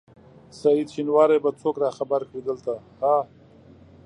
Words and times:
سعید 0.59 0.87
شېنواری 0.95 1.37
به 1.43 1.51
څوک 1.61 1.75
راخبر 1.85 2.21
کړي 2.29 2.41
دلته 2.49 2.73
ها؟ 3.01 3.17